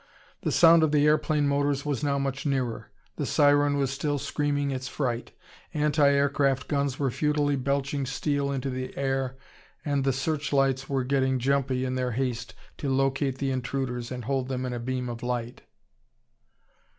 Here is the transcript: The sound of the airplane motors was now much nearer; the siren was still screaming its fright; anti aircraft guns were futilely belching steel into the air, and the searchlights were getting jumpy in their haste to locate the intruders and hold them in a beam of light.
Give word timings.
The 0.41 0.51
sound 0.51 0.81
of 0.81 0.91
the 0.91 1.05
airplane 1.05 1.47
motors 1.47 1.85
was 1.85 2.03
now 2.03 2.17
much 2.17 2.43
nearer; 2.43 2.89
the 3.17 3.25
siren 3.27 3.77
was 3.77 3.91
still 3.91 4.17
screaming 4.17 4.71
its 4.71 4.87
fright; 4.87 5.31
anti 5.75 6.09
aircraft 6.09 6.67
guns 6.67 6.97
were 6.97 7.11
futilely 7.11 7.55
belching 7.55 8.07
steel 8.07 8.51
into 8.51 8.71
the 8.71 8.97
air, 8.97 9.37
and 9.85 10.03
the 10.03 10.11
searchlights 10.11 10.89
were 10.89 11.03
getting 11.03 11.37
jumpy 11.37 11.85
in 11.85 11.93
their 11.93 12.13
haste 12.13 12.55
to 12.79 12.89
locate 12.89 13.37
the 13.37 13.51
intruders 13.51 14.11
and 14.11 14.25
hold 14.25 14.47
them 14.47 14.65
in 14.65 14.73
a 14.73 14.79
beam 14.79 15.07
of 15.07 15.21
light. 15.21 15.61